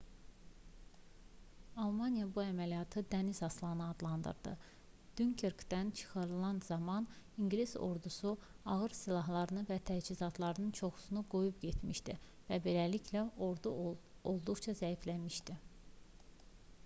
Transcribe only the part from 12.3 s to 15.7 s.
və beləliklə ordu olduqca zəifləmişdi